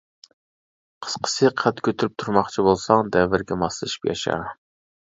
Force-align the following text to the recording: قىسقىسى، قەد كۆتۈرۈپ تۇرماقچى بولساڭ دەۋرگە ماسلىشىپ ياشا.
قىسقىسى، 1.07 1.51
قەد 1.63 1.83
كۆتۈرۈپ 1.89 2.17
تۇرماقچى 2.25 2.67
بولساڭ 2.71 3.17
دەۋرگە 3.19 3.61
ماسلىشىپ 3.67 4.15
ياشا. 4.15 4.43